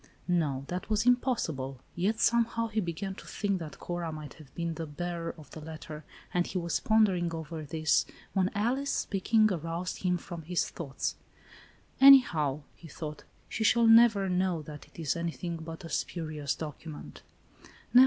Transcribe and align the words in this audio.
No, 0.27 0.65
that 0.67 0.89
was 0.89 1.05
impossible; 1.05 1.79
yet, 1.95 2.19
'somehow, 2.19 2.69
he 2.69 2.79
began 2.79 3.13
to 3.13 3.27
think 3.27 3.59
that 3.59 3.77
Cora 3.77 4.11
might 4.11 4.33
have 4.39 4.51
been 4.55 4.73
the 4.73 4.87
bearer 4.87 5.35
of 5.37 5.51
the 5.51 5.61
letter, 5.61 6.03
and 6.33 6.47
he 6.47 6.57
was 6.57 6.79
pondering 6.79 7.31
over 7.35 7.63
this 7.63 8.07
when 8.33 8.49
Alice, 8.55 8.89
speaking, 8.91 9.53
aroused 9.53 9.97
him 9.99 10.17
from 10.17 10.41
his 10.41 10.67
thoughts. 10.67 11.17
"Anyhow," 11.99 12.61
he 12.73 12.87
thought, 12.87 13.25
"she 13.47 13.63
shall 13.63 13.85
never 13.85 14.27
know 14.27 14.63
that 14.63 14.87
it 14.87 14.97
is 14.99 15.15
anything 15.15 15.57
but 15.57 15.85
a 15.85 15.89
spurious 15.89 16.55
document." 16.55 17.21